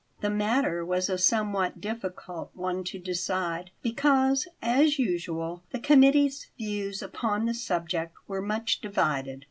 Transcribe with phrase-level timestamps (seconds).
[0.21, 7.03] The matter was a somewhat difficult one to decide, because, as usual, the committee's views
[7.03, 9.39] upon the subject were much divided.